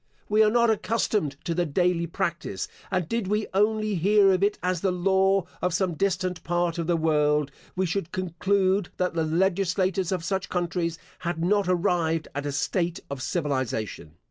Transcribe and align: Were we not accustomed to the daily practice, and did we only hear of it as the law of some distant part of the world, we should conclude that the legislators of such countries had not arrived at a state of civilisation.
Were 0.29 0.43
we 0.47 0.49
not 0.49 0.71
accustomed 0.71 1.35
to 1.45 1.53
the 1.53 1.63
daily 1.67 2.07
practice, 2.07 2.67
and 2.89 3.07
did 3.07 3.27
we 3.27 3.45
only 3.53 3.93
hear 3.93 4.31
of 4.33 4.41
it 4.41 4.57
as 4.63 4.81
the 4.81 4.89
law 4.91 5.43
of 5.61 5.75
some 5.75 5.93
distant 5.93 6.41
part 6.43 6.79
of 6.79 6.87
the 6.87 6.97
world, 6.97 7.51
we 7.75 7.85
should 7.85 8.11
conclude 8.11 8.89
that 8.97 9.13
the 9.13 9.23
legislators 9.23 10.11
of 10.11 10.23
such 10.23 10.49
countries 10.49 10.97
had 11.19 11.37
not 11.45 11.67
arrived 11.67 12.27
at 12.33 12.47
a 12.47 12.51
state 12.51 13.01
of 13.11 13.21
civilisation. 13.21 14.15